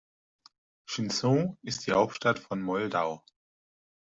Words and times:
Chișinău 0.87 1.57
ist 1.61 1.83
die 1.85 1.91
Hauptstadt 1.93 2.39
von 2.39 2.59
Moldau. 2.61 3.23